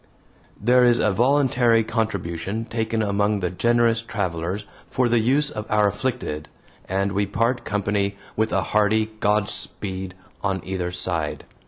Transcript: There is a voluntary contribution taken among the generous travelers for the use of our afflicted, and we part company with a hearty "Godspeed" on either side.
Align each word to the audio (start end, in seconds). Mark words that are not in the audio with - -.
There 0.59 0.83
is 0.83 0.97
a 0.97 1.11
voluntary 1.11 1.83
contribution 1.83 2.65
taken 2.65 3.03
among 3.03 3.39
the 3.39 3.51
generous 3.51 4.01
travelers 4.01 4.65
for 4.89 5.07
the 5.07 5.19
use 5.19 5.51
of 5.51 5.69
our 5.69 5.87
afflicted, 5.89 6.49
and 6.89 7.11
we 7.11 7.27
part 7.27 7.63
company 7.63 8.17
with 8.35 8.51
a 8.51 8.63
hearty 8.63 9.11
"Godspeed" 9.19 10.15
on 10.41 10.65
either 10.65 10.89
side. 10.89 11.43